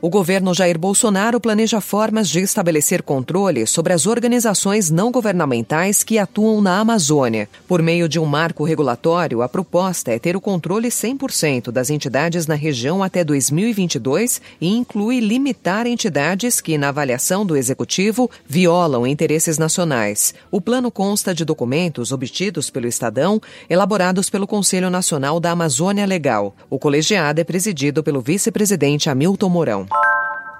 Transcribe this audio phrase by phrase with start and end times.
[0.00, 6.20] O governo Jair Bolsonaro planeja formas de estabelecer controle sobre as organizações não governamentais que
[6.20, 7.48] atuam na Amazônia.
[7.66, 12.46] Por meio de um marco regulatório, a proposta é ter o controle 100% das entidades
[12.46, 19.58] na região até 2022 e inclui limitar entidades que, na avaliação do executivo, violam interesses
[19.58, 20.32] nacionais.
[20.48, 26.54] O plano consta de documentos obtidos pelo Estadão, elaborados pelo Conselho Nacional da Amazônia Legal.
[26.70, 29.88] O colegiado é presidido pelo vice-presidente Hamilton Mourão.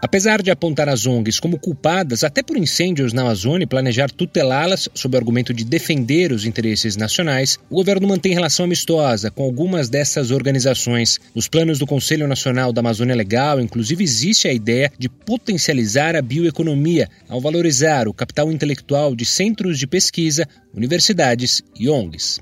[0.00, 4.88] Apesar de apontar as ONGs como culpadas até por incêndios na Amazônia e planejar tutelá-las
[4.94, 9.88] sob o argumento de defender os interesses nacionais, o governo mantém relação amistosa com algumas
[9.88, 11.18] dessas organizações.
[11.34, 16.22] Nos planos do Conselho Nacional da Amazônia Legal, inclusive, existe a ideia de potencializar a
[16.22, 22.40] bioeconomia ao valorizar o capital intelectual de centros de pesquisa, universidades e ONGs.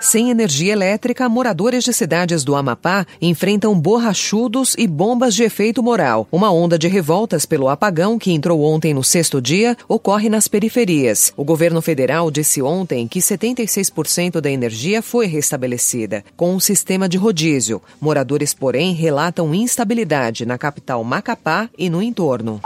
[0.00, 6.26] Sem energia elétrica, moradores de cidades do Amapá enfrentam borrachudos e bombas de efeito moral.
[6.32, 11.34] Uma onda de revoltas pelo apagão que entrou ontem no sexto dia ocorre nas periferias.
[11.36, 17.18] O governo federal disse ontem que 76% da energia foi restabelecida, com um sistema de
[17.18, 17.82] rodízio.
[18.00, 22.58] Moradores, porém, relatam instabilidade na capital Macapá e no entorno.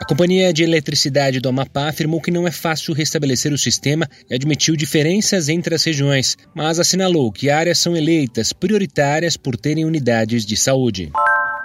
[0.00, 4.34] A Companhia de Eletricidade do Amapá afirmou que não é fácil restabelecer o sistema e
[4.34, 10.44] admitiu diferenças entre as regiões, mas assinalou que áreas são eleitas prioritárias por terem unidades
[10.44, 11.10] de saúde.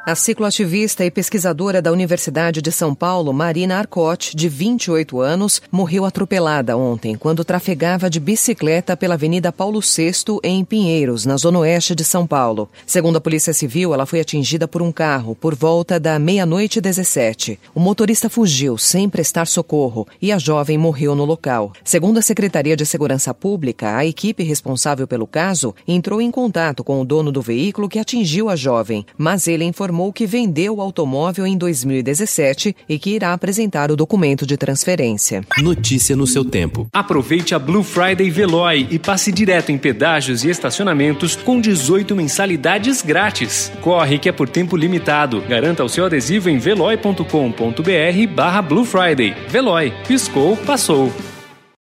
[0.10, 6.04] A cicloativista e pesquisadora da Universidade de São Paulo, Marina Arcote, de 28 anos, morreu
[6.04, 11.94] atropelada ontem quando trafegava de bicicleta pela Avenida Paulo VI em Pinheiros, na zona oeste
[11.94, 12.68] de São Paulo.
[12.88, 17.60] Segundo a Polícia Civil, ela foi atingida por um carro por volta da meia-noite 17.
[17.76, 21.72] O motorista fugiu sem prestar socorro e a jovem morreu no local.
[21.84, 27.00] Segundo a Secretaria de Segurança Pública, a equipe responsável pelo caso entrou em contato com
[27.00, 30.82] o dono do veículo que atingiu a jovem, mas ele informou informou que vendeu o
[30.82, 35.44] automóvel em 2017 e que irá apresentar o documento de transferência.
[35.62, 36.88] Notícia no seu tempo.
[36.94, 43.02] Aproveite a Blue Friday Veloy e passe direto em pedágios e estacionamentos com 18 mensalidades
[43.02, 43.72] grátis.
[43.82, 45.42] Corre que é por tempo limitado.
[45.42, 49.36] Garanta o seu adesivo em veloy.com.br barra Blue Friday.
[49.50, 49.94] Veloy.
[50.08, 51.12] Piscou, passou.